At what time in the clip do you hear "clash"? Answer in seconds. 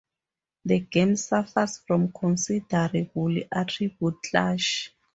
4.23-4.91